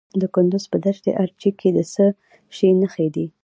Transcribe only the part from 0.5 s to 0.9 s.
په